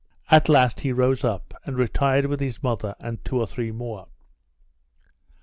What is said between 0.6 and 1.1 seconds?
he